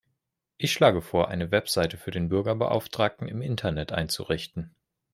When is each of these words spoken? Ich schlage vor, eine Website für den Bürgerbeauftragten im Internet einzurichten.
Ich 0.57 0.71
schlage 0.73 0.99
vor, 1.03 1.27
eine 1.27 1.51
Website 1.51 1.93
für 1.93 2.09
den 2.09 2.27
Bürgerbeauftragten 2.27 3.27
im 3.27 3.43
Internet 3.43 3.91
einzurichten. 3.91 4.73